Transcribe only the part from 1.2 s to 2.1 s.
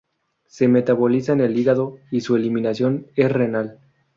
en el hígado